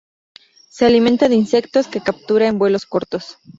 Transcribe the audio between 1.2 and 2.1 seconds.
de insectos, que